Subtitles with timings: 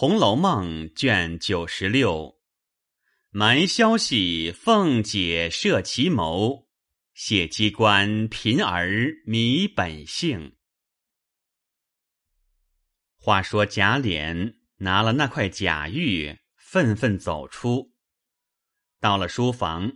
[0.00, 2.38] 红楼梦》卷九十六，
[3.30, 6.68] 埋消息，凤姐设奇谋，
[7.14, 8.88] 谢机关，贫儿
[9.26, 10.54] 迷本性。
[13.16, 17.92] 话说贾琏拿了那块假玉，愤愤走出，
[19.00, 19.94] 到了书房，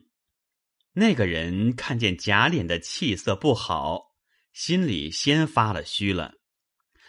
[0.94, 4.16] 那个人看见贾琏的气色不好，
[4.52, 6.34] 心里先发了虚了，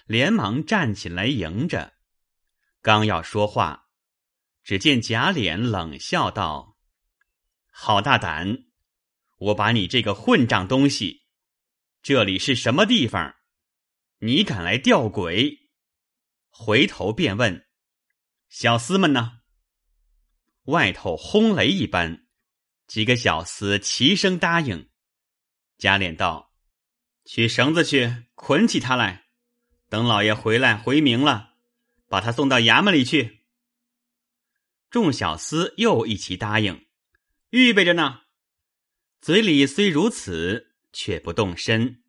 [0.05, 1.93] 连忙站起来迎着，
[2.84, 3.88] 刚要说话，
[4.62, 6.78] 只见贾琏冷笑道
[7.72, 8.66] ：“好大胆！
[9.38, 11.24] 我把你这个混账东西，
[12.02, 13.36] 这里是什么地方？
[14.18, 15.70] 你敢来吊鬼！”
[16.52, 17.66] 回头便问
[18.50, 19.40] ：“小厮们呢？”
[20.68, 22.27] 外头轰雷一般，
[22.86, 24.90] 几个小厮齐声答应。
[25.77, 26.54] 贾琏道
[27.24, 29.27] ：“取绳子去，捆起他来，
[29.88, 31.52] 等老爷回来回明了，
[32.13, 33.40] 把他送到衙门里去。”
[34.91, 36.85] 众小厮又一齐答应，
[37.49, 38.20] 预备着呢。
[39.20, 42.04] 嘴里虽如此，却不动身。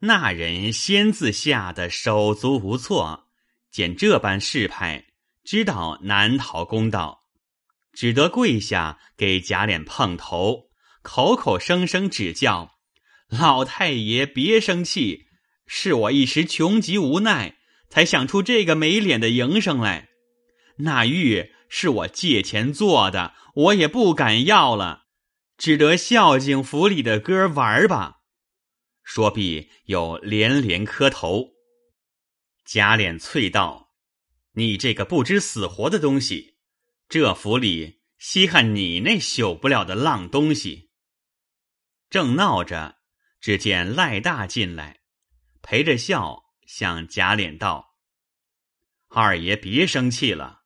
[0.00, 3.28] 那人先自吓得手足无措。
[3.70, 5.12] 见这般势派，
[5.44, 7.28] 知道难逃公道，
[7.92, 10.70] 只得跪下给贾琏碰头，
[11.02, 12.80] 口口声声指教
[13.28, 15.28] ：“老太爷别生气，
[15.68, 17.57] 是我一时穷急无奈，
[17.88, 20.08] 才想出这个没脸的营生来。
[20.76, 25.06] 那玉是我借钱做的，我也不敢要了，
[25.56, 28.16] 只得孝敬府里的哥玩吧。”
[29.02, 31.54] 说毕，又连连磕头。
[32.64, 33.94] 贾琏啐道
[34.52, 36.58] ：“你这个不知死活的东西，
[37.08, 40.90] 这府里稀罕你那朽不了的浪东西。”
[42.10, 42.98] 正闹着，
[43.40, 45.00] 只见赖大进来，
[45.62, 47.96] 陪着笑向贾琏道
[49.08, 50.64] ：“二爷别生气了，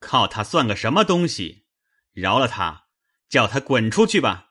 [0.00, 1.64] 靠他算个什么东西？
[2.12, 2.88] 饶了他，
[3.28, 4.50] 叫他滚出去吧。”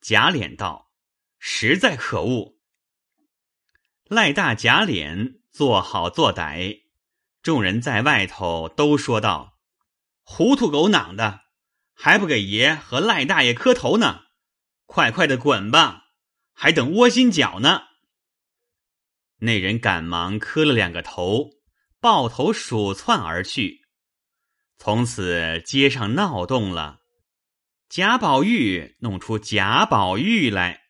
[0.00, 0.92] 贾琏道
[1.38, 2.60] ：“实在可恶。”
[4.08, 5.40] 赖大贾琏。
[5.56, 6.82] 做好做歹，
[7.40, 9.58] 众人在外头都说道
[10.20, 11.44] ：“糊涂狗囊的，
[11.94, 14.26] 还不给爷和赖大爷磕头呢！
[14.84, 16.08] 快快的滚吧，
[16.52, 17.84] 还等窝心脚呢。”
[19.38, 21.50] 那人赶忙磕了两个头，
[22.00, 23.82] 抱头鼠窜而去。
[24.78, 27.00] 从此街上闹动了，
[27.88, 30.80] 贾宝玉弄出贾宝玉来。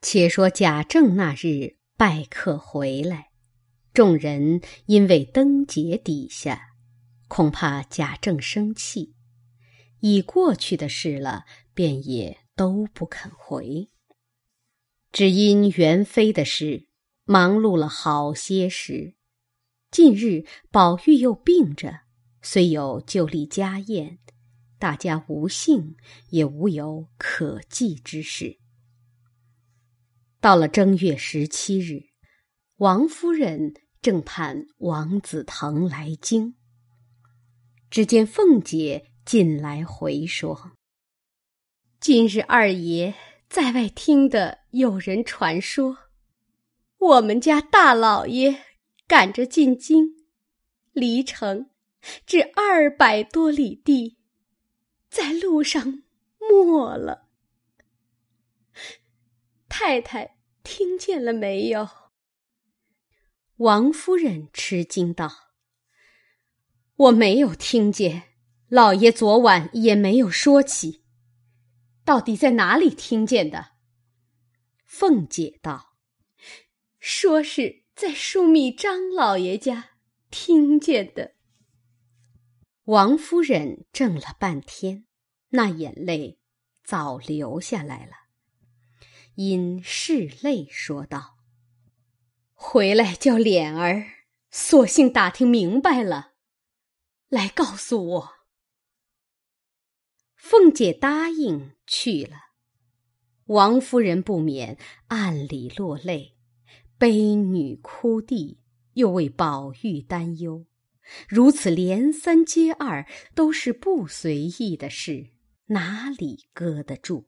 [0.00, 1.76] 且说贾政那日。
[1.98, 3.30] 拜客回来，
[3.94, 6.60] 众人因为灯节底下，
[7.26, 9.14] 恐怕贾政生气，
[10.00, 13.88] 已过去的事了，便也都不肯回。
[15.16, 16.88] 只因元妃的事
[17.24, 19.14] 忙碌了好些时，
[19.90, 22.00] 近日宝玉又病着，
[22.42, 24.18] 虽有就例家宴，
[24.78, 25.96] 大家无幸，
[26.28, 28.58] 也无有可祭之事。
[30.38, 32.10] 到了正月十七日，
[32.76, 33.72] 王夫人
[34.02, 36.56] 正盼王子腾来京。
[37.88, 40.72] 只见凤姐进来回说
[42.00, 43.14] ：“今日二爷
[43.48, 45.98] 在外听得有人传说，
[46.98, 48.62] 我们家大老爷
[49.06, 50.26] 赶着进京，
[50.92, 51.70] 离城
[52.26, 54.18] 至二百多里地，
[55.10, 56.02] 在路上
[56.38, 57.28] 没了。
[59.68, 60.34] 太太。”
[60.68, 61.88] 听见了没有？
[63.58, 65.52] 王夫人吃惊道
[66.96, 68.24] ：“我没有听见，
[68.68, 71.04] 老爷昨晚也没有说起。
[72.06, 73.72] 到底在哪里听见的？”
[74.86, 75.96] 凤姐道
[76.98, 79.90] ：“说是在枢密张老爷家
[80.30, 81.34] 听见的。”
[82.84, 85.04] 王夫人怔了半天，
[85.48, 86.38] 那眼泪
[86.84, 88.12] 早流下来了。
[89.34, 91.36] 因拭泪说道
[92.54, 94.06] ：“回来叫脸儿，
[94.50, 96.34] 索性打听明白了，
[97.28, 98.35] 来告诉我。”
[100.48, 102.36] 凤姐答应去了。
[103.46, 104.78] 王夫人不免
[105.08, 106.36] 暗里落泪，
[106.96, 108.60] 悲女哭弟，
[108.92, 110.64] 又为宝玉担忧。
[111.28, 115.32] 如此连三接二，都是不随意的事，
[115.66, 117.26] 哪里搁得住？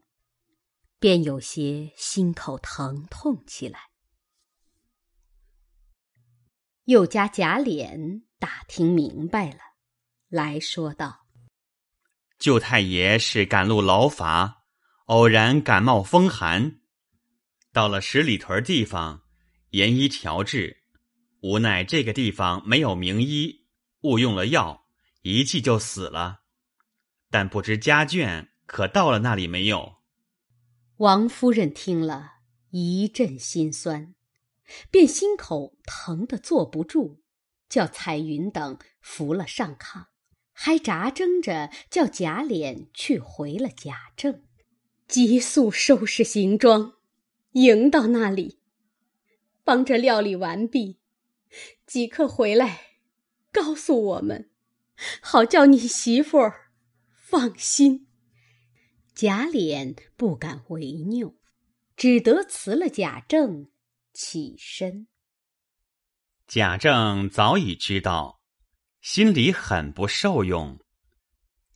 [1.01, 3.81] 便有些心口疼痛起来。
[6.85, 9.59] 又加贾琏打听明白了，
[10.29, 11.27] 来说道
[12.39, 14.63] ：“舅太爷是赶路劳乏，
[15.07, 16.79] 偶然感冒风寒，
[17.73, 19.23] 到了十里屯地方，
[19.71, 20.85] 严医调治，
[21.41, 23.67] 无奈这个地方没有名医，
[24.03, 24.87] 误用了药，
[25.23, 26.43] 一剂就死了。
[27.29, 29.97] 但不知家眷可到了那里没有？
[30.99, 32.35] 王夫人听了
[32.71, 34.15] 一阵心酸，
[34.93, 37.21] 便心口疼得坐不住，
[37.69, 40.07] 叫彩云等扶了上炕，
[40.61, 44.43] 还扎争着叫贾琏去回了贾政，
[45.07, 46.95] 急速收拾行装。
[47.53, 48.59] 迎到那里，
[49.63, 50.99] 帮着料理完毕，
[51.87, 52.97] 即刻回来，
[53.53, 54.51] 告诉我们，
[55.23, 56.73] 好叫你媳妇儿
[57.15, 58.09] 放心。
[59.15, 61.37] 贾琏不敢违拗，
[61.97, 63.71] 只得辞了贾政，
[64.13, 65.07] 起身。
[66.49, 68.38] 贾政早已知道，
[69.11, 70.79] 心里很不受用，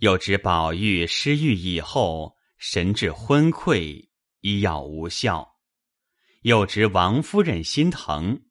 [0.01, 5.57] 又知宝玉失愈以后神志昏聩，医药无效。
[6.43, 8.43] 又知王夫人心疼。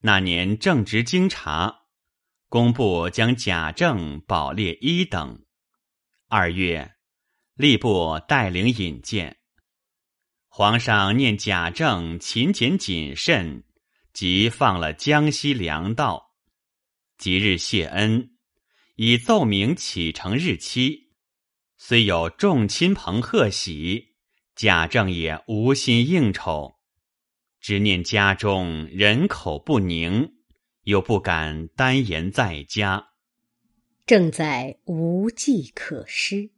[0.00, 1.82] 那年正值京察，
[2.48, 5.44] 工部将贾政保列一等。
[6.26, 6.96] 二月，
[7.56, 9.38] 吏部带领引荐。
[10.48, 13.62] 皇上念贾政勤俭谨慎，
[14.12, 16.29] 即放了江西粮道。
[17.20, 18.30] 即日谢恩，
[18.96, 21.10] 以奏明启程日期。
[21.76, 24.14] 虽有众亲朋贺喜。
[24.56, 26.76] 贾政也无心应酬，
[27.60, 30.32] 只念家中人口不宁，
[30.84, 33.10] 又不敢单言在家，
[34.06, 36.52] 正在无计可施。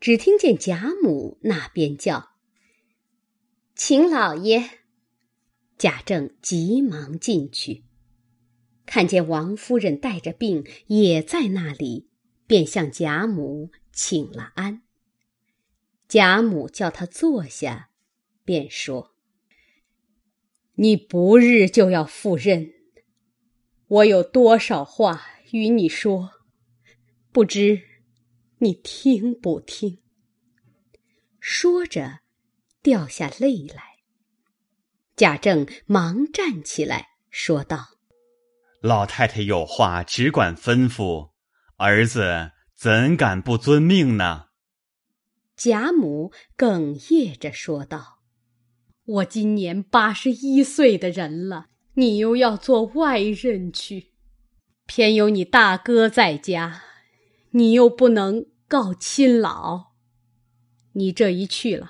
[0.00, 2.30] 只听见贾母那边叫
[3.76, 4.80] ：“请老爷。”
[5.78, 7.84] 贾政急忙进去，
[8.92, 12.10] 看见王夫人带着病也在那里，
[12.46, 14.82] 便向贾母请了安。
[16.08, 17.88] 贾母叫他坐下，
[18.44, 19.14] 便说
[20.76, 22.70] ：“你不日就要赴任，
[23.86, 26.32] 我有多少话与你说，
[27.32, 27.80] 不知
[28.58, 30.02] 你听不听？”
[31.40, 32.20] 说着，
[32.82, 34.00] 掉下泪来。
[35.16, 37.96] 贾政忙站起来说道
[38.82, 41.30] ：“老太太有话只管吩咐，
[41.76, 44.46] 儿子怎敢不遵命呢？”
[45.56, 48.18] 贾母哽咽着说道
[49.06, 54.12] ：“我今年八十一岁的人了，你又要做外人去，
[54.86, 56.82] 偏有你大哥在家，
[57.50, 59.92] 你又不能告亲老。
[60.94, 61.88] 你这一去了，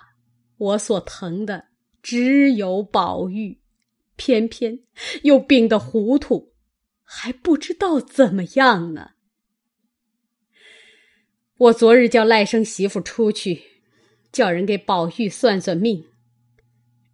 [0.58, 1.68] 我所疼的
[2.02, 3.62] 只有宝玉，
[4.16, 4.80] 偏偏
[5.22, 6.51] 又病得糊涂，
[7.14, 9.10] 还不知道怎么样呢。”
[11.58, 13.62] 我昨日叫赖生媳妇出去，
[14.32, 16.06] 叫人给宝玉算算命。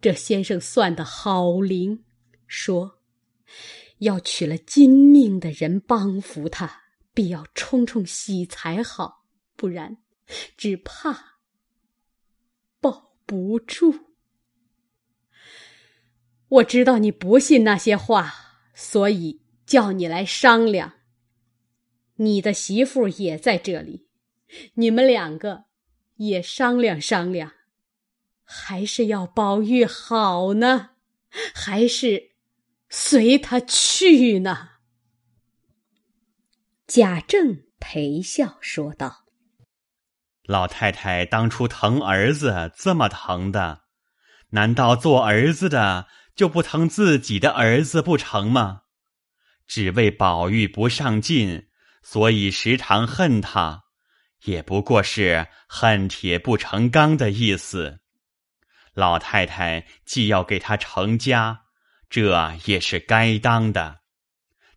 [0.01, 2.03] 这先生算的好灵，
[2.47, 2.99] 说
[3.97, 9.25] 要娶了金命的人帮扶他，必要冲冲喜才好，
[9.55, 9.97] 不然
[10.57, 11.39] 只怕
[12.79, 13.93] 保不住。
[16.47, 18.33] 我知道你不信那些话，
[18.73, 20.93] 所以叫你来商量。
[22.15, 24.07] 你的媳妇也在这里。
[24.73, 25.65] 你们两个
[26.15, 27.53] 也商量商量，
[28.43, 30.89] 还是要宝玉好呢，
[31.53, 32.31] 还是
[32.89, 34.69] 随他去呢？
[36.87, 39.25] 贾政陪笑说道
[40.43, 43.83] ：“老太太当初疼儿子这么疼的，
[44.49, 48.81] 难道做儿子的就不疼自己的儿子不成吗？
[49.69, 51.69] 只为宝玉不上进，
[52.03, 53.85] 所以时常恨他。”
[54.45, 57.99] 也不过是恨铁不成钢的意思。
[58.93, 61.63] 老太太既要给他成家，
[62.09, 63.99] 这也是该当的，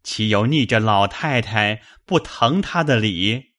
[0.02, 3.52] 岂有逆着老太太不疼他的理？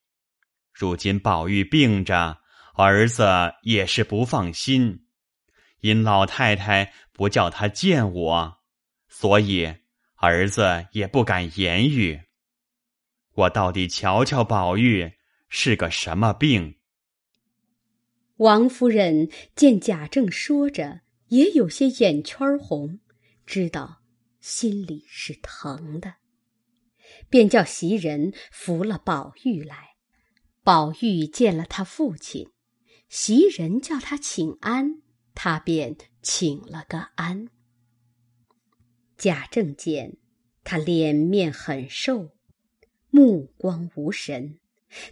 [0.74, 2.42] 如今宝玉病着，
[2.76, 3.26] 儿子
[3.62, 5.06] 也是不放心，
[5.80, 8.58] 因老太太不叫他见我，
[9.08, 9.74] 所以
[10.24, 12.22] 儿子也不敢言语。
[13.34, 15.12] 我到底瞧瞧宝玉。
[15.56, 16.78] 是个什么病？
[18.38, 23.00] 王夫人见贾政说着，也有些眼圈红，
[23.46, 24.02] 知道
[24.40, 26.16] 心里是疼的，
[27.30, 29.90] 便叫袭人扶了宝玉来。
[30.64, 32.50] 宝玉见了他父亲，
[33.08, 35.04] 袭人叫他请安，
[35.36, 37.50] 他便请了个安。
[39.24, 40.18] 贾政见
[40.66, 42.36] 他脸面很瘦，
[43.10, 44.60] 目光无神。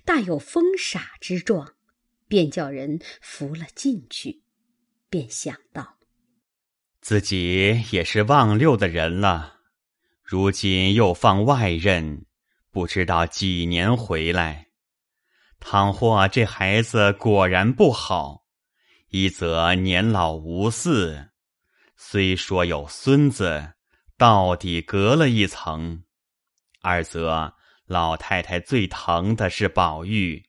[0.03, 1.75] 大有疯傻之状，
[2.27, 4.43] 便叫人扶了进去。
[5.09, 5.95] 便想到，
[6.99, 9.61] 自己也是忘六的人了，
[10.21, 12.25] 如今又放外任，
[12.69, 14.67] 不知道几年回来。
[15.61, 18.43] 倘或这孩子果然不好，
[19.07, 21.29] 一则年老无嗣，
[21.95, 23.75] 虽说有孙子，
[24.21, 26.03] 到底隔了一层；
[26.83, 27.55] 二则
[27.87, 30.45] 老太太最疼的是宝玉，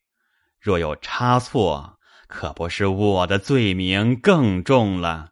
[0.61, 1.99] 若有差错，
[2.29, 5.31] 可不是我的罪名更重了。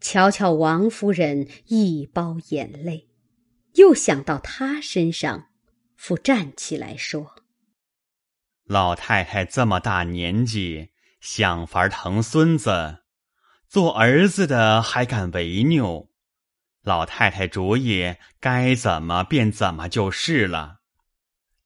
[0.00, 3.08] 瞧瞧王夫人一包眼泪，
[3.74, 5.48] 又想到她身上，
[5.96, 7.34] 复站起来说。
[8.62, 12.98] 老太太这么大年纪，想法疼孙子，
[13.66, 16.09] 做儿子的还敢违拗？
[16.82, 20.80] 老太太主意该怎么便怎么就是了。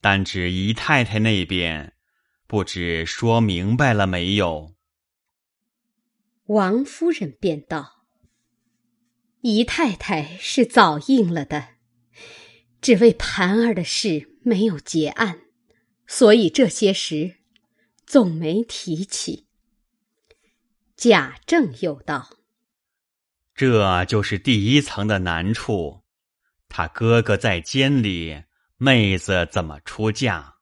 [0.00, 1.94] 但只姨太太那边，
[2.47, 4.75] 不知说明白了没有？
[6.47, 8.04] 王夫人便道
[9.40, 11.76] ：“姨太太是早应了的，
[12.83, 15.40] 只为盘儿的事没有结案。”
[16.06, 17.37] 所以这些时，
[18.04, 19.47] 总没提起。
[20.94, 22.28] 贾政又道
[23.54, 26.02] ：“这就是第一层的难处。
[26.68, 28.42] 他哥哥在监里，
[28.76, 30.54] 妹子怎么出嫁？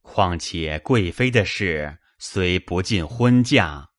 [0.00, 3.90] 况且贵妃的事虽不进婚嫁，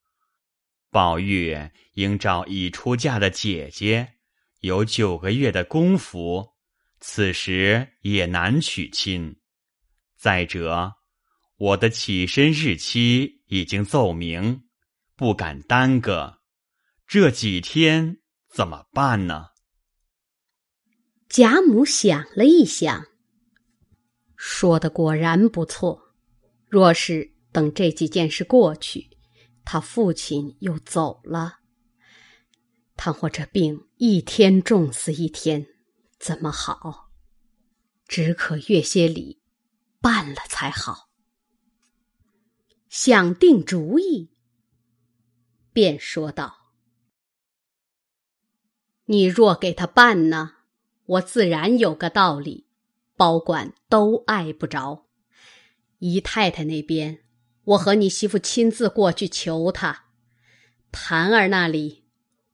[0.89, 1.55] 宝玉
[1.93, 4.15] 应照已出嫁的姐姐，
[4.61, 6.53] 有九个月的功夫，
[6.99, 9.39] 此时也难娶亲。”
[10.17, 10.93] 再者，
[11.57, 14.63] 我的起身日期已经奏明，
[15.15, 16.42] 不敢耽搁。
[17.13, 18.17] 这几天
[18.49, 19.49] 怎么办呢？
[21.29, 23.05] 贾母想了一想，
[24.35, 26.15] 说的果然不错。
[26.67, 29.15] 若是等这几件事过去，
[29.63, 31.59] 他父亲又走了，
[32.95, 35.67] 倘或这病一天重似一天，
[36.17, 37.11] 怎么好？
[38.07, 39.39] 只可越些礼。
[40.01, 41.11] 办了才好。
[42.89, 44.31] 想定主意，
[45.71, 46.57] 便说道
[49.05, 50.53] ：“你若给他办呢，
[51.05, 52.67] 我自然有个道理，
[53.15, 55.05] 保管都碍不着。
[55.99, 57.19] 姨太太那边，
[57.63, 60.05] 我和你媳妇亲自过去求他；
[60.91, 62.05] 盘儿那里，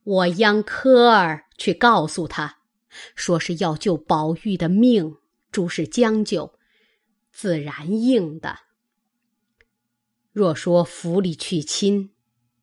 [0.04, 2.60] 我央科儿去告诉他，
[3.16, 5.18] 说是要救宝玉的命，
[5.52, 6.58] 诸事将就。”
[7.32, 8.60] 自然应的。
[10.32, 12.14] 若说府里娶亲，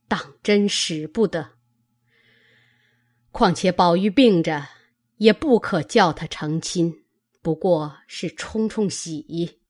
[0.06, 1.55] 当真使不得。
[3.36, 4.66] 况且宝玉病着，
[5.18, 7.04] 也不可叫他成亲，
[7.42, 9.60] 不过是冲冲喜。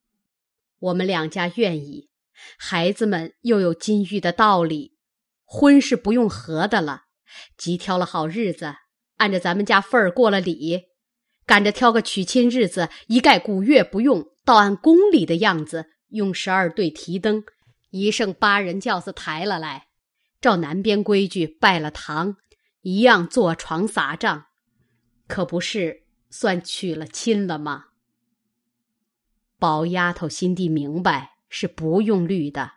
[0.79, 2.09] 我们两家愿意，
[2.57, 4.95] 孩子们又有金玉的道理，
[5.45, 7.07] 婚是不用合的了。
[7.59, 8.73] 即挑了好日子，
[9.17, 10.83] 按着咱们家份儿过了礼，
[11.45, 14.29] 赶着挑个娶亲日子，一概古月不用。
[14.45, 17.43] 倒按宫里的样子，用十二对提灯，
[17.91, 19.89] 一剩八人轿子抬了来，
[20.41, 22.37] 照南边规矩拜了堂，
[22.87, 24.47] 一样坐床撒帐，
[25.27, 27.87] 可不是算娶了亲了吗？
[29.59, 32.75] 宝丫头心地明白，是不用虑的，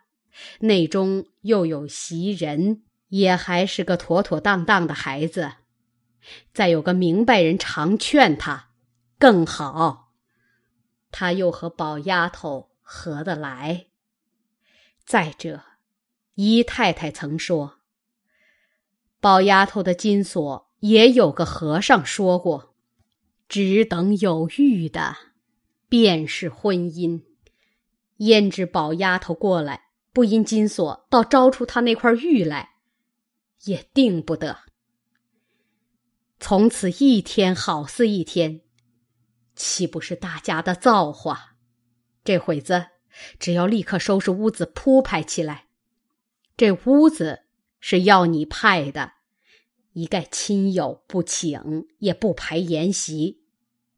[0.58, 5.52] 内中又有袭人，也还是个妥妥当当的孩子，
[6.52, 8.70] 再有个明白人常劝他，
[9.16, 10.12] 更好。
[11.12, 13.86] 他又和宝丫头合得来。
[15.04, 15.62] 再者，
[16.34, 17.79] 姨太太曾说，
[19.20, 22.74] 宝丫头的金锁也有个和尚说过，
[23.48, 25.16] 只等有玉的，
[25.88, 27.22] 便是婚姻。
[28.16, 32.70] 焉知宝丫头过来，不因金锁，倒招出她那块玉来，
[33.64, 34.60] 也定不得。
[36.38, 38.62] 从此一天好似一天。
[39.54, 41.56] 岂不是大家的造化？
[42.24, 42.86] 这会子
[43.38, 45.66] 只要立刻收拾屋子铺排起来。
[46.56, 47.42] 这屋子
[47.80, 49.12] 是要你派的，
[49.92, 53.42] 一概亲友不请，也不排筵席。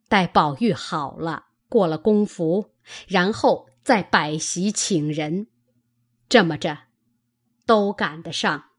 [0.08, 2.70] 待宝玉好了，过了公服，
[3.08, 5.48] 然后再摆席请人。
[6.28, 6.84] 这么着，
[7.66, 8.70] 都赶得上。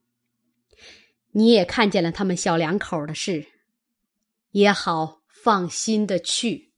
[1.31, 3.47] 你也看见了他们小两口的事，
[4.51, 6.71] 也好放心的去。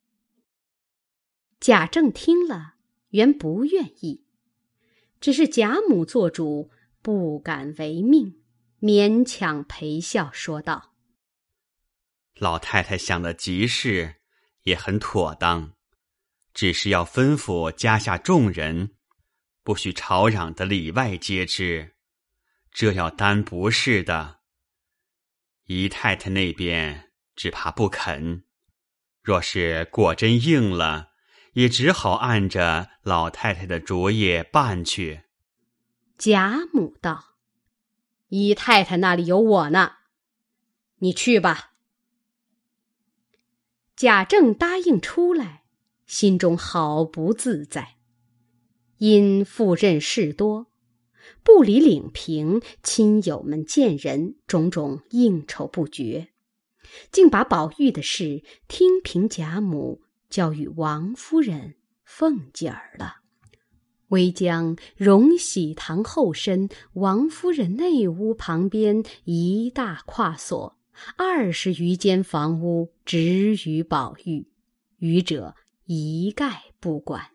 [1.59, 2.75] 贾政听了，
[3.09, 4.23] 原不愿意，
[5.19, 6.69] 只是贾母做主，
[7.05, 8.41] 不敢违命，
[8.81, 10.95] 勉强陪笑说道
[12.33, 14.15] ：“老太太想的极是，
[14.63, 15.73] 也很妥当，
[16.51, 18.95] 只是要吩咐家下众人，
[19.61, 21.93] 不许吵嚷的里外皆知，
[22.71, 24.39] 这要担不是的。
[25.65, 28.45] 姨太太那边只怕不肯。
[29.21, 31.11] 若是果真应了，
[31.53, 35.24] 也只好按着老太太的主意办去。
[36.17, 37.35] 贾母道
[38.29, 39.93] ：“姨太太那里有我呢，
[40.99, 41.73] 你去吧。”
[43.95, 45.65] 贾政答应出来，
[46.05, 47.97] 心中好不自在。
[48.97, 50.67] 因赴任事多，
[51.43, 56.29] 不理领平、亲友们见人，种种应酬不绝，
[57.11, 63.24] 竟把宝玉的事听凭贾母交与王夫人、凤姐儿了。
[64.09, 70.77] 唯将荣禧堂后身、王夫人内屋旁边一大跨所。
[71.17, 74.47] 二十余间房屋只与宝玉，
[74.97, 77.31] 余者一概不管。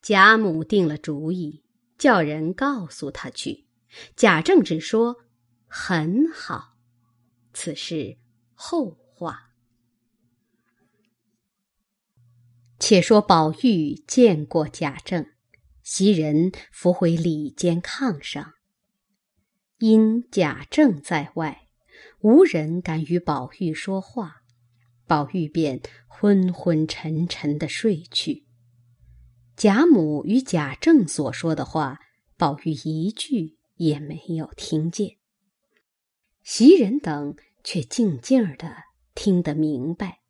[0.00, 1.64] 贾母定了主意，
[1.98, 3.64] 叫人告诉他去。
[4.14, 5.16] 贾政只说
[5.66, 6.76] ：“很好。”
[7.52, 8.16] 此事
[8.54, 9.45] 后话。
[12.78, 15.26] 且说宝玉见过贾政，
[15.82, 18.52] 袭人扶回里间炕上。
[19.78, 21.68] 因贾政在外，
[22.20, 24.42] 无人敢与宝玉说话，
[25.06, 28.46] 宝玉便昏昏沉沉的睡去。
[29.56, 31.98] 贾母与贾政所说的话，
[32.36, 35.16] 宝玉一句也没有听见。
[36.42, 38.76] 袭人等却静静的
[39.14, 40.20] 听得明白，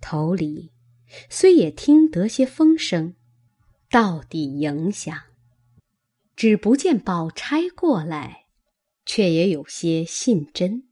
[0.00, 0.72] 头里
[1.30, 3.14] 虽也听得些风声，
[3.88, 5.16] 到底影响。
[6.34, 8.46] 只不见宝钗过来，
[9.06, 10.88] 却也有些信真。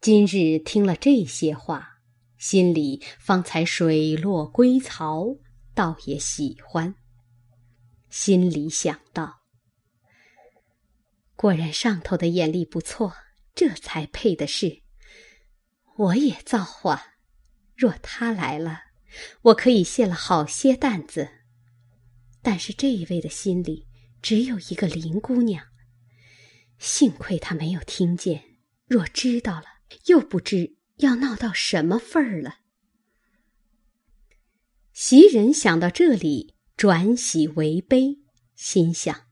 [0.00, 2.00] 今日听了这些话，
[2.36, 5.36] 心里方才水落归槽，
[5.74, 6.94] 倒也喜欢。
[8.10, 9.42] 心里想到：
[11.36, 13.12] 果然上头的眼力不错，
[13.54, 14.82] 这才配的是。
[15.96, 17.17] 我也造化，
[17.78, 18.82] 若他来了，
[19.40, 21.30] 我可以卸了好些担子。
[22.42, 23.86] 但是这一位的心里。
[24.20, 25.64] 只有一个林姑娘，
[26.76, 28.58] 幸亏她没有听见。
[28.88, 29.66] 若知道了，
[30.06, 32.58] 又不知要闹到什么份儿了。
[34.92, 38.18] 袭人想到这里，转喜为悲，
[38.56, 39.28] 心想：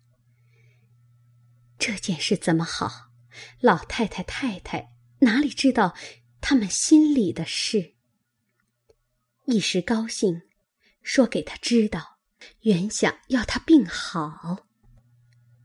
[1.81, 3.11] 这件事怎么好？
[3.59, 5.97] 老太太、太太哪里知道
[6.41, 7.96] 他们心里的事？
[9.47, 10.43] 一时高兴，
[11.03, 12.19] 说给他知道，
[12.63, 14.67] 原想要他病好。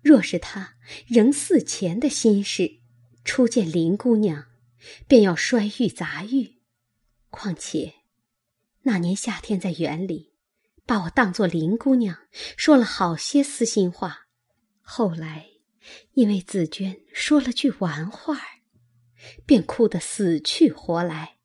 [0.04, 0.76] 若是他
[1.08, 2.80] 仍似前的心事，
[3.26, 4.46] 初见林姑娘，
[5.08, 6.62] 便要摔玉砸玉。
[7.32, 7.94] 况且
[8.84, 10.36] 那年夏天在园里，
[10.86, 12.18] 把我当作林姑娘，
[12.58, 14.28] 说了好些私心话。
[14.82, 15.48] 后来
[16.14, 18.40] 因为紫娟说了句玩话，
[19.46, 21.38] 便哭得死去活来。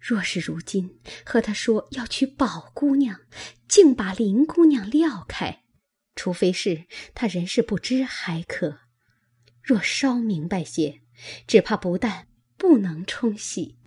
[0.00, 3.20] 若是如今和他说要娶宝姑娘，
[3.68, 5.64] 竟把林姑娘撂开。
[6.16, 8.80] 除非是他人事不知还可，
[9.62, 11.02] 若稍明白些，
[11.46, 13.78] 只怕不但不能冲喜，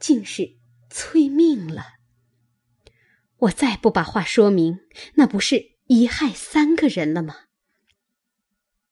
[0.00, 0.56] 竟是
[0.88, 1.96] 催命了。
[3.38, 4.80] 我再不把话说明，
[5.14, 7.36] 那不是一害三个人了吗？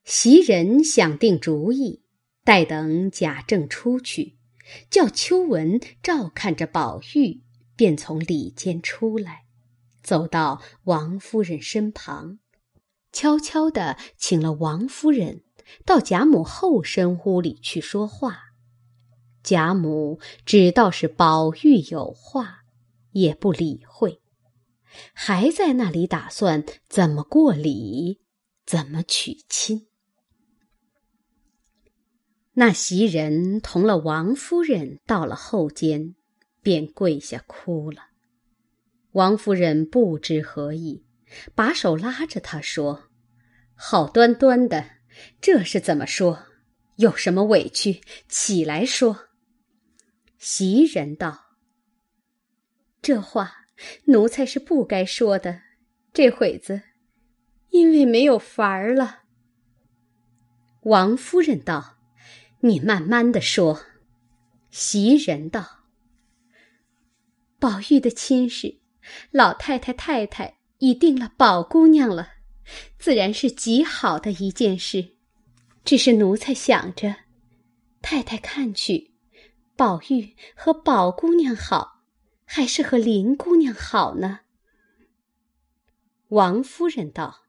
[0.04, 2.04] 袭人想定主意，
[2.44, 4.38] 待等贾政出去，
[4.90, 7.42] 叫秋文照看着宝玉，
[7.77, 9.44] 便从里间出来，
[10.03, 12.38] 走到王夫人身旁。
[13.12, 15.44] 悄悄地请了王夫人
[15.85, 18.38] 到贾母后身屋里去说话，
[19.42, 22.64] 贾母只道是宝玉有话，
[23.12, 24.20] 也不理会，
[25.12, 28.20] 还在那里打算怎么过礼，
[28.66, 29.87] 怎么娶亲。
[32.54, 36.14] 那袭人同了王夫人到了后间，
[36.62, 38.08] 便跪下哭了。
[39.12, 41.04] 王夫人不知何意。
[41.54, 43.10] 把手拉着她说
[43.74, 44.88] ：“好端端的，
[45.40, 46.46] 这是怎么说？
[46.96, 49.30] 有什么委屈，起来说。”
[50.38, 51.56] 袭人道
[53.02, 53.52] ：“这话
[54.04, 55.62] 奴才是不该说的，
[56.12, 56.82] 这会子
[57.70, 59.22] 因为没有法儿了。”
[60.82, 61.93] 王夫人道
[62.64, 63.85] ：“你慢慢的说。”
[64.70, 65.85] 袭人道
[67.61, 68.81] ：“宝玉的亲事，
[69.31, 72.33] 老太太、太太。”已定了宝姑娘了，
[72.98, 75.16] 自然是极好的一件事。
[75.83, 77.14] 只是奴才想着，
[78.03, 79.14] 太太看去，
[79.77, 82.03] 宝玉和宝姑娘好，
[82.44, 84.40] 还是和林姑娘好呢？
[86.29, 87.44] 王夫人道：“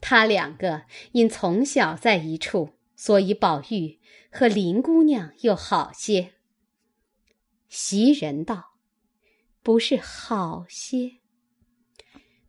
[0.00, 4.00] 他两个因从小在一处，所以宝玉
[4.32, 6.32] 和林姑娘又好些。
[7.68, 8.74] 袭人道
[9.62, 11.18] ：“不是好些。”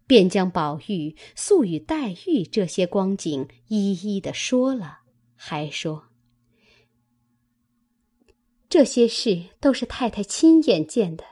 [0.08, 5.00] 便将宝玉素与黛玉这些光景一一的说了，
[5.36, 6.08] 还说
[8.70, 11.26] ：“这些事都是太太亲眼见的，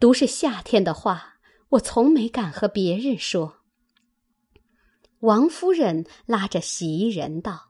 [0.00, 1.34] 独是夏天的话，
[1.70, 3.58] 我从没敢和别人说。”
[5.20, 7.67] 王夫人拉着袭人道。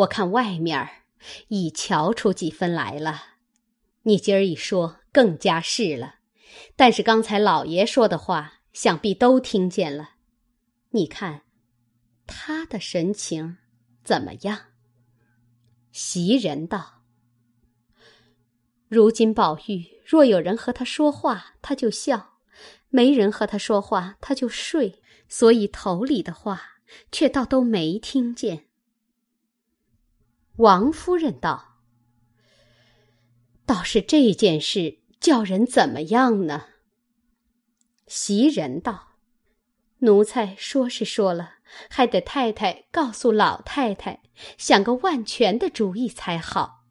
[0.00, 0.88] 我看外面
[1.48, 3.22] 已瞧出几分来了，
[4.02, 6.16] 你今儿一说更加是了。
[6.76, 10.12] 但是刚才老爷说的话，想必都听见了。
[10.90, 11.42] 你看
[12.26, 13.58] 他的神情
[14.02, 14.58] 怎么样？
[15.92, 17.02] 袭人道
[18.88, 22.38] ：“如今宝玉若有人和他说话，他就笑；
[22.88, 25.02] 没人和他说话，他就睡。
[25.28, 26.60] 所以头里的话
[27.12, 28.66] 却倒都没听见。”
[30.60, 31.78] 王夫人道
[33.64, 36.66] ：“倒是这件事叫人怎么样呢？”
[38.06, 39.14] 袭人道
[40.00, 41.54] ：“奴才说是说了，
[41.88, 44.22] 还得太太告诉老太太，
[44.58, 46.84] 想个万全的主意才好。”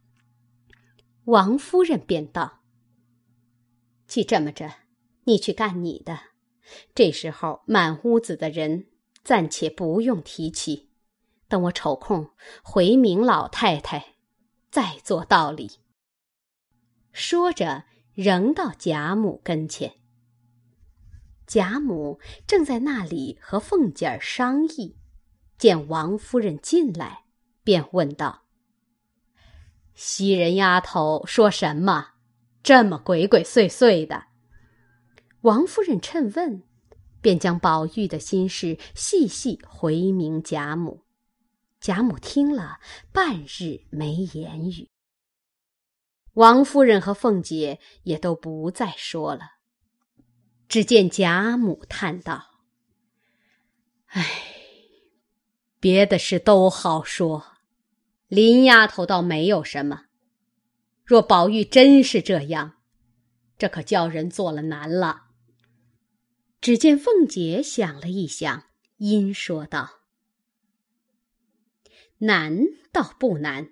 [1.25, 2.63] 王夫人便道
[4.07, 4.77] ：“既这么着，
[5.25, 6.19] 你去干你的。
[6.95, 8.87] 这时候满屋子的人，
[9.23, 10.88] 暂且不用提起。”
[11.49, 12.29] 等我抽空
[12.63, 14.13] 回明老太太，
[14.71, 15.79] 再做道理。
[17.11, 17.83] 说着，
[18.13, 19.95] 仍到贾母跟前。
[21.47, 24.95] 贾母正在那里和凤姐儿商议，
[25.57, 27.25] 见王夫人进来，
[27.63, 28.43] 便问道
[29.95, 32.09] ：“袭人丫头说什么？
[32.61, 34.25] 这么鬼鬼祟祟的？”
[35.41, 36.61] 王夫人趁问，
[37.21, 41.03] 便将宝玉的心事细细回明贾母。
[41.79, 42.79] 贾母听了，
[43.11, 44.89] 半日没言语。
[46.33, 49.41] 王夫人和凤姐也都不再说了。
[50.67, 52.61] 只见贾母叹道
[54.07, 54.25] ：“唉，
[55.79, 57.57] 别的事都好说，
[58.27, 60.05] 林丫头倒没有什么。
[61.03, 62.75] 若宝玉真是这样，
[63.57, 65.27] 这可叫人做了难了。”
[66.61, 68.65] 只见凤姐想了一想，
[68.97, 69.98] 因说道。
[72.19, 72.59] 难
[72.91, 73.69] 倒不难，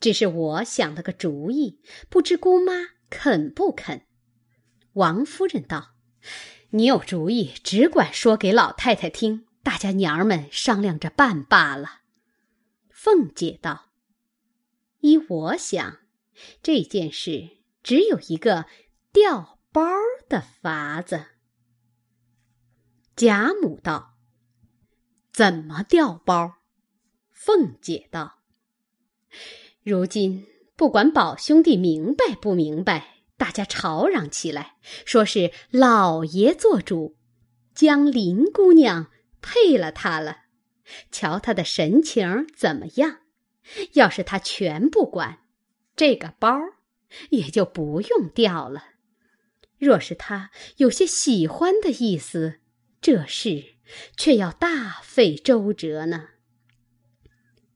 [0.00, 2.72] 只是我想了个主意，不知姑妈
[3.08, 4.02] 肯不肯？
[4.92, 5.94] 王夫人道
[6.70, 12.00] ：“你有主意，只管说给老太太听，大家娘儿们商量着办罢了。”
[12.90, 13.90] 凤姐道
[15.00, 15.98] ：“依我想，
[16.62, 18.66] 这件事只有一个
[19.12, 19.82] 调包
[20.28, 21.26] 的法子。”
[23.16, 24.16] 贾母道
[25.32, 26.56] ：“怎么调包？”
[27.36, 28.38] 凤姐道
[29.84, 37.14] ：“如今不管宝兄弟明白不明白，大家吵嚷起来，说是老爷做主，
[37.74, 39.10] 将林姑娘
[39.42, 40.44] 配了他了。
[41.12, 43.18] 瞧他的神情怎么样？
[43.92, 45.40] 要是他全不管，
[45.94, 46.58] 这个包
[47.28, 48.94] 也就不用掉了；
[49.78, 52.60] 若是他有些喜欢的意思，
[53.02, 53.74] 这事
[54.16, 56.30] 却要大费周折呢。”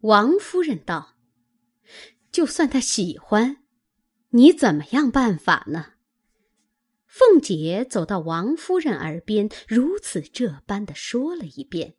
[0.01, 1.17] 王夫人道
[2.33, 3.59] ：“就算他喜欢，
[4.31, 5.93] 你怎么样办法呢？”
[7.07, 11.97] 凤姐走到王夫人耳边，如此这般的说了一遍。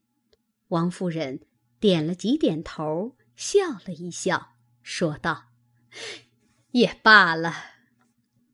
[0.70, 1.42] 王夫人
[1.80, 5.50] 点了几点头，笑了一笑，说道
[6.72, 7.54] ：“也罢了。”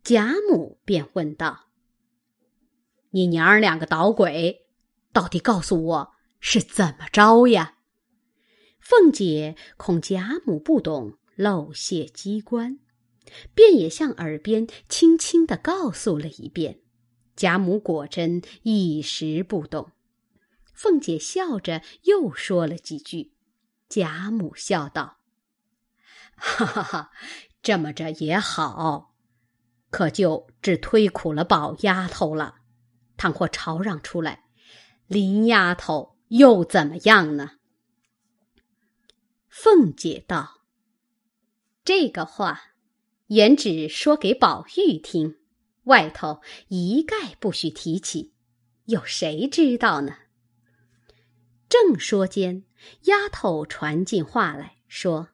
[0.03, 1.67] 贾母便问道
[3.11, 4.67] ：“你娘儿两个捣鬼，
[5.13, 7.75] 到底告诉我是怎么着呀？”
[8.89, 12.79] 凤姐恐贾母不懂，漏泄机关，
[13.53, 16.79] 便也向耳边轻轻的告诉了一遍。
[17.35, 19.91] 贾母果真一时不懂，
[20.73, 23.33] 凤姐笑着又说了几句。
[23.89, 25.17] 贾母笑道
[26.37, 27.11] ：“哈哈哈，
[27.61, 29.13] 这么着也好，
[29.89, 32.59] 可就只推苦了宝丫头了。
[33.17, 34.45] 倘或吵嚷出来，
[35.07, 37.51] 林丫头又怎么样呢？”
[39.59, 40.61] 凤姐道
[41.83, 42.75] ：“这个话，
[43.25, 45.39] 原只说给宝玉听，
[45.85, 48.35] 外头一概不许提起，
[48.85, 50.15] 有谁知道呢？”
[51.67, 52.65] 正说间，
[53.05, 55.29] 丫头传进话来说：“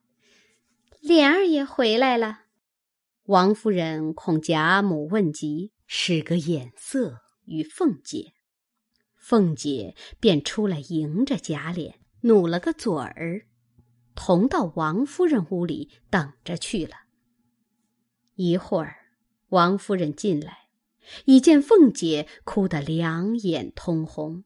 [1.02, 2.44] 莲儿也回来了。”
[3.28, 8.32] 王夫人恐贾母问及，使个眼色与凤姐，
[9.18, 13.48] 凤姐便出来迎着贾琏，努了个嘴儿。
[14.16, 16.96] 同到王夫人屋里等着去了。
[18.36, 18.96] 一会儿，
[19.50, 20.70] 王夫人进来，
[21.26, 24.44] 已见凤姐哭得两眼通红。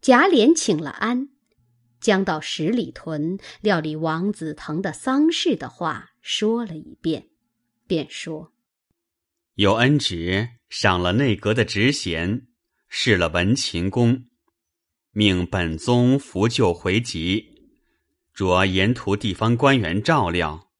[0.00, 1.28] 贾琏请了安，
[2.00, 7.28] 将到十里屯料理王子腾的丧事的话说了一遍，
[7.86, 8.52] 便说
[9.54, 12.46] ：“有恩旨，赏了内阁的职衔，
[12.88, 14.26] 试了文勤公，
[15.12, 17.51] 命本宗扶柩回籍，
[18.32, 20.70] 着沿途地方官员照料。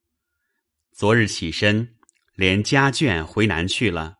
[0.93, 1.97] 昨日起身，
[2.35, 4.19] 连家眷回南去了。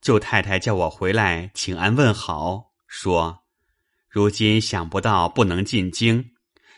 [0.00, 3.40] 舅太太叫我回来请安问好，说。”
[4.08, 6.30] 如今想不到不能进京，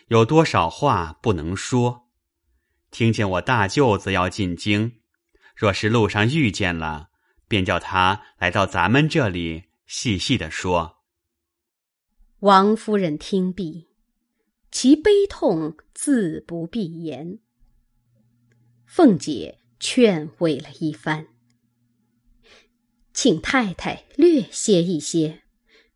[0.07, 2.07] 有多少话不能说。
[2.89, 5.01] 听见我大舅子要进京，
[5.55, 7.09] 若是路上遇见了，
[7.47, 11.03] 便叫他来到咱们这里细细的说。
[12.39, 13.87] 王夫人听毕，
[14.79, 17.39] 其悲痛自不必言。
[18.85, 21.29] 凤姐劝慰了一番，
[23.11, 25.41] 请太太略歇一歇，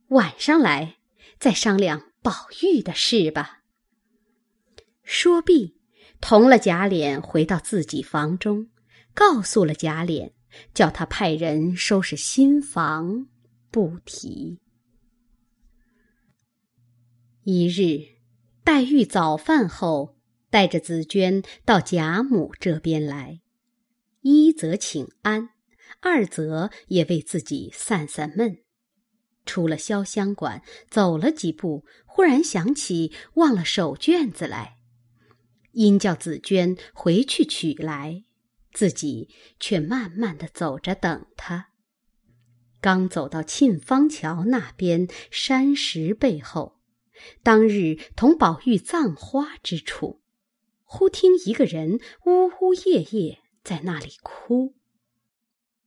[0.08, 0.98] 晚上来。
[1.38, 3.62] 再商量宝玉的事吧。
[5.04, 5.78] 说毕，
[6.20, 8.72] 同了贾琏回到自己房中，
[9.14, 10.32] 告诉了贾琏，
[10.74, 13.28] 叫他派人收拾新房，
[13.70, 14.58] 不提。
[17.44, 18.20] 一日，
[18.64, 20.18] 黛玉早饭后，
[20.50, 23.42] 带着紫娟到贾母这边来，
[24.22, 25.50] 一则请安，
[26.02, 28.58] 二则也为自己散散闷。
[29.46, 34.78] 出了潇湘馆，走了几步，忽然想起忘了手绢子来，
[35.72, 38.24] 因叫紫娟回去取来，
[38.72, 41.70] 自己却慢慢的走着等他。
[42.80, 46.81] 刚走到沁芳桥那边山石背后，
[47.44, 50.22] 当日同宝玉葬花之处，
[50.84, 54.76] 忽听一个人呜呜咽咽在那里哭。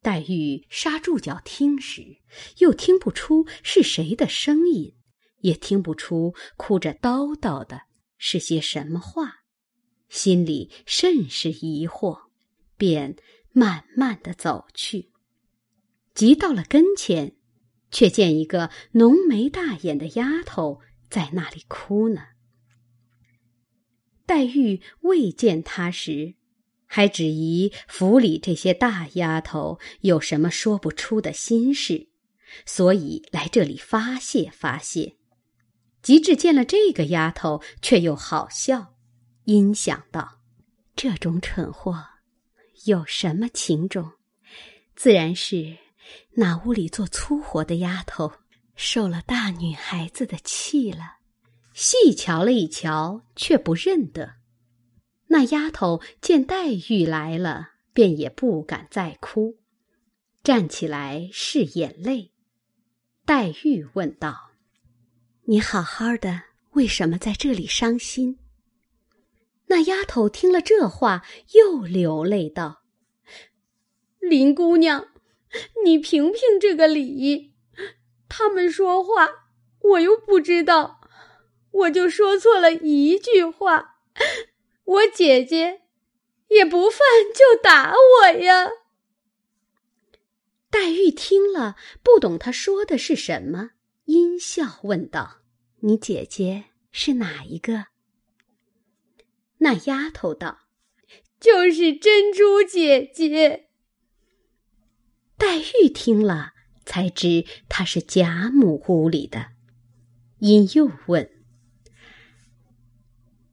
[0.03, 2.19] 黛玉刹住脚听时，
[2.59, 4.95] 又听不出是谁的声音，
[5.41, 7.83] 也听不出哭着叨叨的
[8.19, 9.45] 是些什么话，
[10.11, 12.25] 心里甚是疑惑，
[12.77, 13.17] 便
[13.53, 15.11] 慢慢的走去。
[16.15, 17.35] 急到了跟前，
[17.91, 22.23] 却见一个浓眉大眼的丫头在那里哭呢。
[24.27, 26.35] 黛玉未见她时。
[26.87, 32.09] 还只疑府里这些大丫头有什么说不出的心事，
[32.67, 35.17] 所以来这里发泄发泄。
[36.03, 38.95] 及至见了这个丫头，却又好笑，
[39.43, 40.41] 因想到
[40.95, 42.01] 这种蠢货
[42.85, 44.13] 有什么情种，
[44.95, 45.77] 自然是
[46.35, 48.31] 那屋里做粗活的丫头
[48.75, 51.19] 受了大女孩子的气了。
[51.73, 54.35] 细瞧了一瞧，却不认得。
[55.27, 59.57] 那丫头见黛玉来了，便也不敢再哭，
[60.45, 62.31] 站起来拭眼泪。
[63.25, 64.51] 黛玉问道
[65.47, 68.39] ：“你好好的，为什么在这里伤心？”
[69.67, 72.83] 那丫头听了这话，又流泪道
[74.21, 75.09] ：“林姑娘，
[75.85, 77.54] 你评评这个理。
[78.37, 79.31] 他们说话，
[79.81, 81.01] 我又不知道，
[81.71, 84.01] 我就说错了一句话。”
[84.85, 85.83] 我姐姐
[86.49, 86.99] 也不犯
[87.33, 88.71] 就打我呀。
[90.69, 93.71] 黛玉听了，不懂他说的是什么，
[94.07, 95.39] 阴笑问道
[95.83, 97.87] ：“你姐姐是哪一个？”
[99.59, 100.63] 那丫头道
[101.39, 103.69] ：“就是珍珠姐姐。”
[105.39, 106.54] 黛玉听了，
[106.85, 109.53] 才知她是贾母屋里的，
[110.39, 111.31] 因又问：“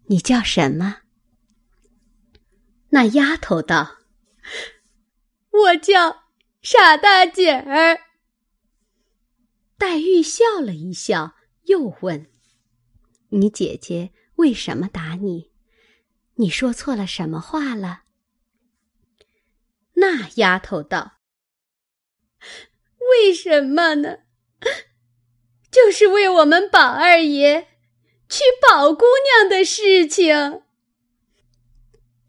[0.08, 1.02] 你叫什么？”
[2.94, 4.00] 那丫头道
[5.52, 6.24] ：“我叫
[6.62, 8.02] 傻大姐儿。”
[9.78, 12.30] 黛玉笑了一笑，又问
[13.30, 15.52] ：“你姐姐为什么打你？
[16.36, 18.04] 你说错了什么话了？”
[19.96, 21.20] 那丫头道
[23.12, 24.19] ：“为什么呢？
[25.71, 27.67] 就是为我们宝二爷
[28.28, 29.06] 娶宝姑
[29.39, 30.63] 娘的事情。”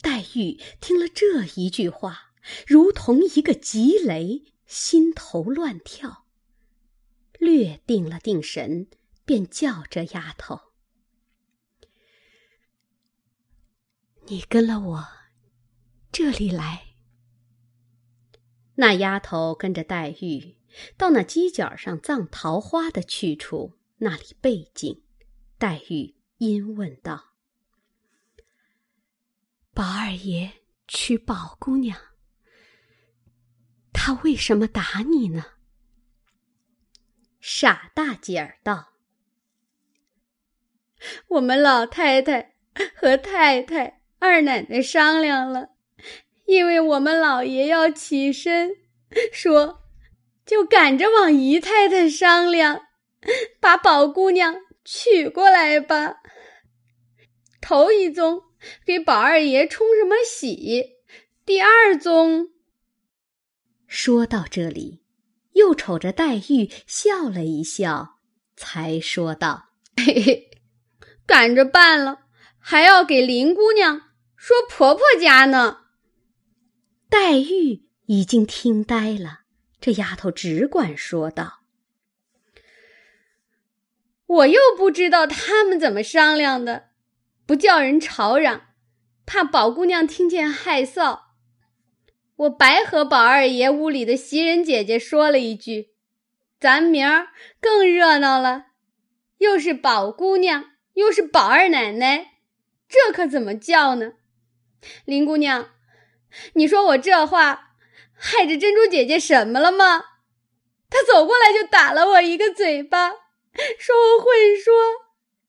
[0.03, 2.33] 黛玉听了这一句话，
[2.67, 6.27] 如同一个急雷，心头乱跳。
[7.39, 8.89] 略定了定神，
[9.25, 10.61] 便叫这丫头
[14.27, 15.09] ：“你跟了我
[16.13, 16.95] 这里来。”
[18.77, 20.57] 那丫头跟着黛玉
[20.97, 25.03] 到那犄角上葬桃花的去处，那里背景。
[25.59, 27.35] 黛玉因问道。
[29.75, 30.53] 宝二爷
[30.87, 31.99] 娶宝姑娘，
[33.93, 35.45] 他为什么打你呢？
[37.41, 38.93] 傻大姐儿道
[41.29, 42.55] ：“我们老太太
[42.95, 45.71] 和太太、二奶奶商量了，
[46.47, 48.71] 因为我们老爷要起身，
[49.33, 49.82] 说
[50.47, 52.83] 就赶着往姨太太商量，
[53.61, 56.17] 把宝姑娘娶过来吧。
[57.61, 58.43] 头一宗。”
[58.87, 60.85] 给宝二爷冲什么喜？
[61.45, 62.51] 第二宗。
[63.89, 65.03] 说到这里，
[65.55, 68.21] 又瞅着黛玉笑了一笑，
[68.55, 70.51] 才说道：“嘿嘿，
[71.27, 72.21] 赶着办了，
[72.57, 74.01] 还要给林姑娘
[74.37, 75.79] 说婆婆家呢。”
[77.11, 79.41] 黛玉已经听呆了，
[79.83, 81.63] 这丫头只管说道
[84.25, 86.91] ：“我又不知道他们怎么商量的。”
[87.45, 88.69] 不叫人吵嚷，
[89.27, 91.23] 怕宝姑娘听见害臊。
[92.37, 95.91] 我白和宝二爷屋里的袭人姐姐说了一句
[96.61, 98.67] ：“咱明儿更热闹了，
[99.39, 102.35] 又是宝姑娘，又是宝二奶奶，
[102.89, 104.13] 这可怎么叫呢？”
[105.05, 105.71] 林姑娘，
[106.55, 107.72] 你说我这话
[108.25, 110.05] 害着珍珠姐姐什么了吗？
[110.89, 113.17] 她走过来就打了我一个嘴巴，
[113.79, 114.73] 说我会说，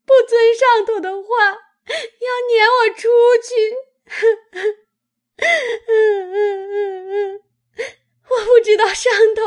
[0.05, 1.59] 不遵上头的话。
[1.85, 3.09] 要撵我出
[3.43, 3.75] 去，
[8.29, 9.43] 我不知道上头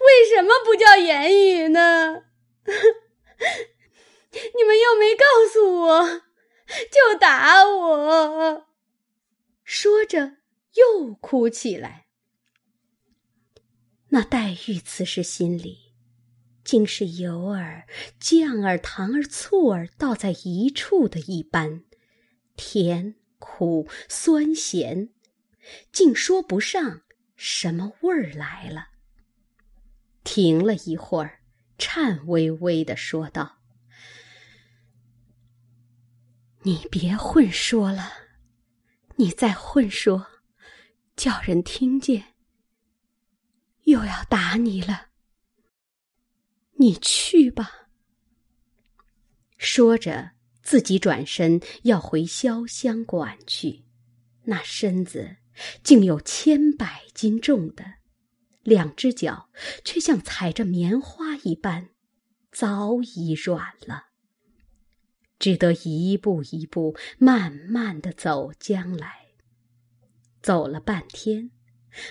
[0.00, 2.24] 为什么不叫言语呢？
[4.54, 6.22] 你们又没告诉我，
[6.90, 8.66] 就打我。
[9.62, 10.38] 说着
[10.72, 12.06] 又哭起来。
[14.12, 15.92] 那黛玉此时心里。
[16.64, 17.88] 竟是油儿、
[18.20, 21.82] 酱儿、糖儿、醋儿倒在一处的一般，
[22.54, 25.08] 甜、苦、酸、咸，
[25.90, 27.02] 竟说不上
[27.34, 28.90] 什么味儿来了。
[30.22, 31.40] 停了一会儿，
[31.78, 33.58] 颤巍巍的说道
[36.62, 38.12] ：“你别混说了，
[39.16, 40.28] 你再混说，
[41.16, 42.31] 叫人听见，
[43.84, 45.08] 又要打你了。”
[46.78, 47.88] 你去吧。
[49.56, 53.84] 说着，自己转身要回潇湘馆去，
[54.44, 55.36] 那身子
[55.84, 57.84] 竟有千百斤重的，
[58.62, 59.50] 两只脚
[59.84, 61.90] 却像踩着棉花一般，
[62.50, 64.06] 早已软了。
[65.38, 69.28] 只得一步一步慢慢的走将来。
[70.40, 71.52] 走了半天，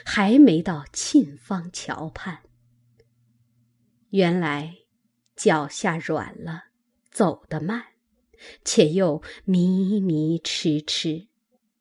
[0.05, 2.39] 还没到沁芳桥畔。
[4.09, 4.77] 原来
[5.35, 6.65] 脚下软了，
[7.09, 7.83] 走得慢，
[8.63, 11.27] 且又迷迷痴痴，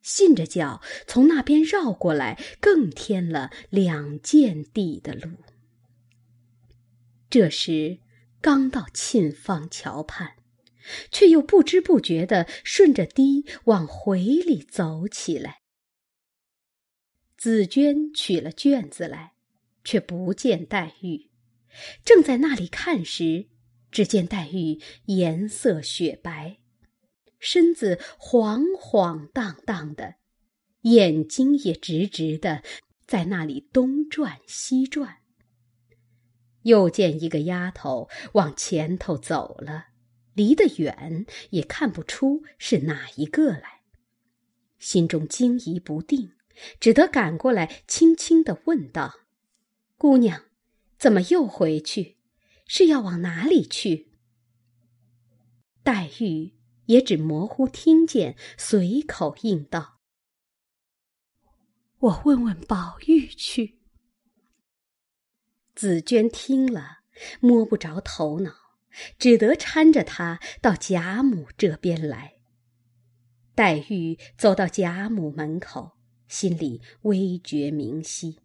[0.01, 5.31] 信着脚从那边绕过来，更添了两件地的路。
[7.29, 7.99] 这时
[8.41, 10.37] 刚到沁芳桥畔，
[11.13, 15.60] 却又不知不觉的顺着堤往回里走起来。
[17.41, 19.33] 紫娟取了卷子来，
[19.83, 21.31] 却不见黛玉。
[22.05, 23.49] 正在那里看时，
[23.91, 26.59] 只见黛玉颜色雪白，
[27.39, 30.17] 身子晃晃荡荡的，
[30.83, 32.63] 眼睛也直直的，
[33.07, 35.21] 在那里东转西转。
[36.65, 39.87] 又见一个丫头往前头走了，
[40.35, 43.81] 离得远也看不出是哪一个来，
[44.79, 46.33] 心中惊疑不定，
[46.79, 49.21] 只得赶过来，轻轻的问道
[49.99, 50.45] ：“姑娘。”
[51.01, 52.19] 怎么又回去？
[52.67, 54.13] 是要往哪里去？
[55.83, 56.53] 黛玉
[56.85, 59.99] 也只模糊听见，随口应道
[62.01, 63.81] ：“我问问宝玉去。”
[65.75, 66.99] 紫娟听了，
[67.41, 68.53] 摸不着头脑，
[69.19, 72.35] 只得搀着她到贾母这边来。
[73.55, 75.97] 黛玉走到贾母门口，
[76.31, 78.39] 心里微觉明晰。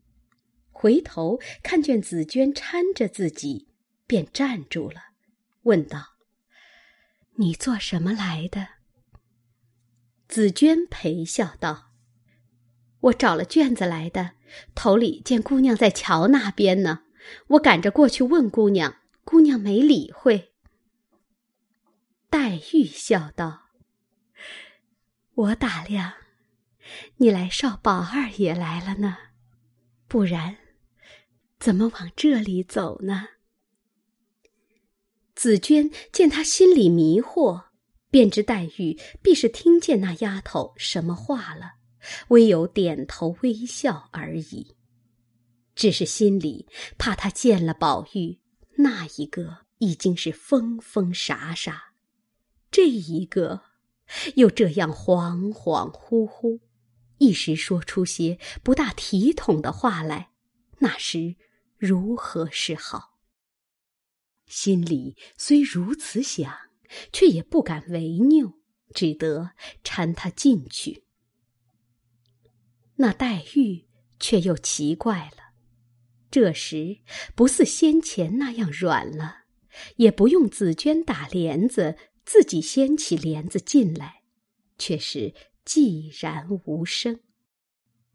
[0.72, 3.70] 回头看见紫娟搀着自己，
[4.08, 5.02] 便站住了，
[5.62, 6.16] 问道
[7.38, 8.68] ：“你做什么来的？”
[10.28, 11.92] 紫娟陪笑道
[13.00, 14.32] ：“我找了卷子来的，
[14.74, 17.04] 头里见姑娘在桥那边呢，
[17.50, 20.54] 我赶着过去问姑娘，姑娘没理会。”
[22.30, 23.70] 黛玉笑道
[25.36, 26.14] ：“我打量，
[27.18, 29.18] 你来少宝二爷来了呢，
[30.08, 30.58] 不然。”
[31.58, 33.30] 怎么往这里走呢？
[35.34, 37.68] 紫娟见他心里迷惑，
[38.12, 41.76] 便知黛玉必是听见那丫头什么话了，
[42.28, 44.76] 唯有点头微笑而已。
[45.76, 46.68] 只是心里
[46.98, 48.40] 怕她见了宝玉，
[48.78, 51.94] 那一个已经是疯疯傻傻，
[52.70, 53.62] 这一个
[54.36, 56.60] 又这样恍恍惚惚，
[57.18, 60.32] 一时说出些不大体统的话来，
[60.80, 61.36] 那时
[61.78, 63.20] 如何是好？
[64.46, 66.66] 心里虽如此想。
[67.12, 68.60] 却也不敢违拗，
[68.94, 69.52] 只得
[69.84, 71.04] 搀他进去。
[72.98, 73.88] 那黛玉
[74.20, 75.54] 却又奇怪了，
[76.30, 77.00] 这时
[77.34, 79.46] 不似先前那样软了，
[79.98, 84.22] 也不用紫鹃打帘子，自己掀起帘子进来，
[84.78, 85.34] 却是
[85.66, 87.20] 寂然无声。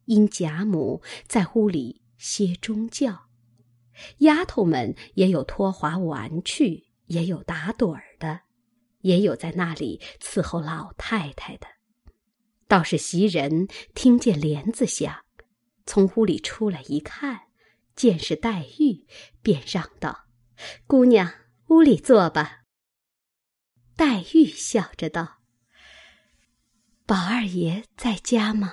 [0.05, 3.29] 因贾母在屋里歇中觉，
[4.19, 8.43] 丫头们也有脱滑玩去，也有打盹儿的。
[9.03, 11.67] 也有在那里伺候老太太的，
[12.69, 15.25] 倒是袭人听见帘子响，
[15.87, 17.49] 从屋里出来一看，
[17.97, 19.07] 见是黛玉，
[19.41, 20.27] 便让道
[20.87, 21.33] ：“姑娘，
[21.69, 22.65] 屋里坐吧。”
[23.97, 25.40] 黛玉笑着道
[27.11, 28.73] ：“宝二爷在家吗？”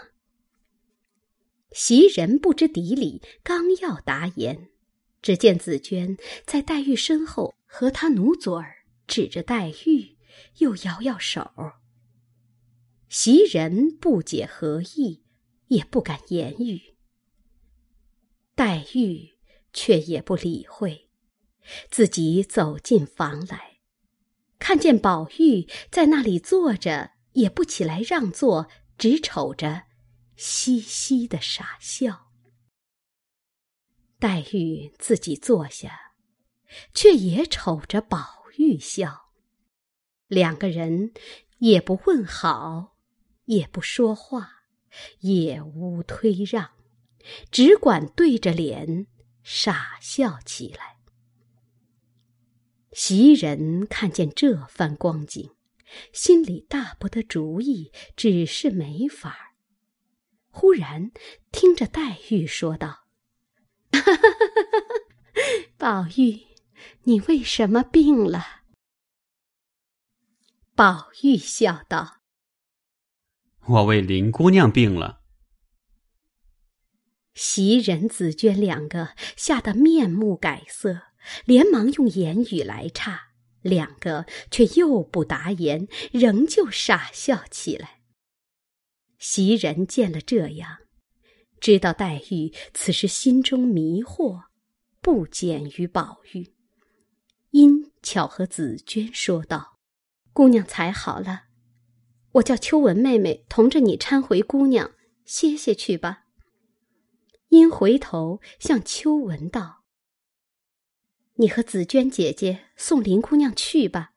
[1.74, 4.70] 袭人不知底里，刚要答言，
[5.24, 6.16] 只见紫鹃
[6.46, 10.16] 在黛玉身后和她努嘴儿，指着黛玉。
[10.60, 11.50] 又摇摇手，
[13.10, 15.24] 袭人不解何意，
[15.70, 16.96] 也不敢言语。
[18.54, 19.32] 黛玉
[19.74, 21.10] 却也不理会，
[21.90, 23.80] 自己走进房来，
[24.60, 28.68] 看见宝玉在那里坐着，也不起来让座，
[28.98, 29.84] 只瞅着，
[30.36, 32.32] 嘻嘻的傻笑。
[34.18, 36.14] 黛玉自己坐下，
[36.96, 39.30] 却也瞅着宝玉笑。
[40.26, 41.14] 两个人
[41.60, 42.96] 也不问好，
[43.46, 44.64] 也不说话，
[45.20, 46.72] 也无推让，
[47.52, 49.06] 只管对着脸
[49.44, 50.98] 傻笑起来。
[52.94, 55.52] 袭人看见这番光景，
[56.12, 59.48] 心里大不得主意，只是没法儿。
[60.50, 61.12] 忽然
[61.52, 63.06] 听着黛玉说道
[65.78, 66.48] ：“宝玉，
[67.04, 68.64] 你为什么病了？”
[70.76, 72.22] 宝玉笑道
[73.68, 75.22] ：“我为林姑娘病了。”
[77.36, 81.04] 袭人、紫鹃两个吓得面目改色，
[81.46, 83.27] 连忙用言语来岔，
[83.68, 88.00] 两个却又不答言，仍旧傻笑起来。
[89.20, 90.78] 袭人见了这样，
[91.60, 94.44] 知道黛玉此时心中迷惑，
[95.02, 96.54] 不减于宝玉，
[97.52, 99.80] 因巧和紫鹃说道。
[100.34, 101.46] 姑娘才好了，
[102.34, 104.92] 我叫秋文妹妹同着你搀回姑娘
[105.26, 106.26] 歇歇去吧。
[107.50, 109.77] 因回头向秋文道
[111.38, 114.14] ：“你和紫鹃姐姐送林姑娘去吧，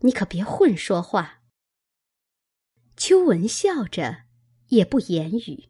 [0.00, 1.42] 你可别混说话。”
[2.96, 4.24] 秋文笑着，
[4.68, 5.68] 也不言语，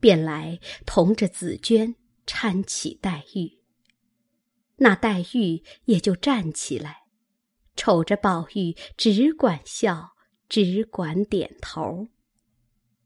[0.00, 1.94] 便来同着紫鹃
[2.26, 3.58] 搀起黛玉。
[4.76, 7.04] 那黛玉也就站起来。
[7.76, 10.14] 瞅着宝玉，只管笑，
[10.48, 12.08] 只管点头。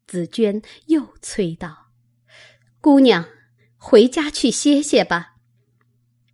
[0.07, 1.93] 紫鹃又催道
[2.81, 3.29] ：“姑娘，
[3.77, 5.37] 回家去歇歇吧。”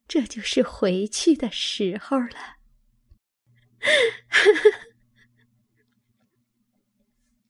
[0.07, 2.57] 这就是回去的时候了。”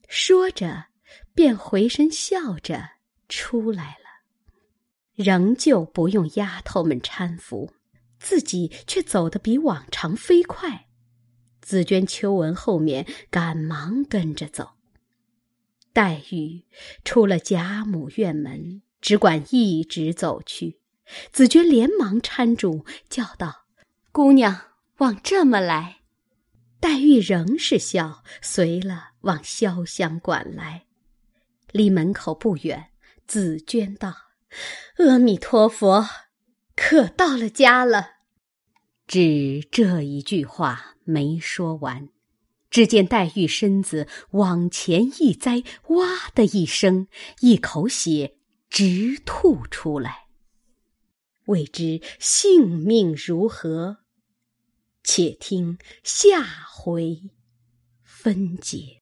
[0.09, 0.93] 说着。
[1.35, 2.91] 便回身笑着
[3.29, 4.23] 出来了，
[5.15, 7.73] 仍旧不用丫头们搀扶，
[8.19, 10.89] 自己却走得比往常飞快。
[11.63, 14.73] 紫鹃、秋纹后面赶忙跟着走。
[15.95, 16.65] 黛玉
[17.05, 20.81] 出了贾母院门，只管一直走去。
[21.31, 23.67] 紫鹃连忙搀住，叫道
[24.13, 24.59] ：“姑娘，
[24.99, 25.99] 往这么来。”
[26.81, 30.87] 黛玉仍是笑，随了往潇湘馆来。
[31.71, 32.91] 离门口不远，
[33.27, 34.15] 紫鹃道
[34.99, 36.09] ：“阿弥陀佛，
[36.75, 38.11] 可到了家了。”
[39.13, 42.09] 只这一句话没说完，
[42.71, 47.09] 只见黛玉身子往前一栽，哇的一声，
[47.41, 48.39] 一口血
[48.71, 50.29] 直吐出来。
[51.45, 53.99] 未知性命如何？
[55.05, 56.43] 且听下
[56.73, 57.21] 回
[58.03, 59.02] 分解。